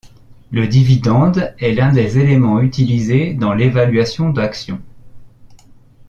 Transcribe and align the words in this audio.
Le 0.49 0.67
dividende 0.67 1.53
est 1.59 1.73
l'un 1.73 1.91
des 1.91 2.17
éléments 2.17 2.59
utilisé 2.59 3.35
dans 3.35 3.53
l'évaluation 3.53 4.31
d'action. 4.31 4.81